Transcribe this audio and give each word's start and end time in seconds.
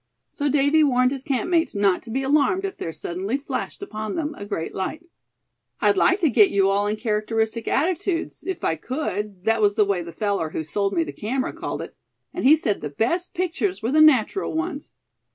So 0.31 0.49
Davy 0.49 0.83
warned 0.83 1.11
his 1.11 1.23
campmates 1.23 1.75
not 1.75 2.01
to 2.01 2.09
be 2.09 2.23
alarmed 2.23 2.65
if 2.65 2.75
there 2.77 2.91
suddenly 2.91 3.37
flashed 3.37 3.83
upon 3.83 4.15
them 4.15 4.33
a 4.35 4.47
great 4.47 4.73
light. 4.73 5.05
"I'd 5.79 5.95
like 5.95 6.21
to 6.21 6.29
get 6.31 6.49
you 6.49 6.71
all 6.71 6.87
in 6.87 6.95
characteristic 6.95 7.67
attitudes, 7.67 8.43
if 8.47 8.63
I 8.63 8.77
could 8.77 9.43
that 9.43 9.61
was 9.61 9.75
the 9.75 9.85
way 9.85 10.01
the 10.01 10.11
feller 10.11 10.49
who 10.49 10.63
sold 10.63 10.93
me 10.93 11.03
the 11.03 11.13
camera 11.13 11.53
called 11.53 11.83
it; 11.83 11.95
and 12.33 12.45
he 12.45 12.55
said 12.55 12.81
the 12.81 12.89
best 12.89 13.35
pictures 13.35 13.83
were 13.83 13.91
the 13.91 14.01
natural 14.01 14.57
ones. 14.57 14.91